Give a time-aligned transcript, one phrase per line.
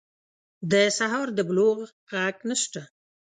[0.71, 1.77] د سهار د بلوغ
[2.11, 2.81] ږغ نشته